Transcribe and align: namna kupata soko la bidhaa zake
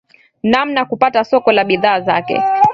namna 0.43 0.85
kupata 0.85 1.23
soko 1.23 1.51
la 1.51 1.63
bidhaa 1.63 1.99
zake 1.99 2.41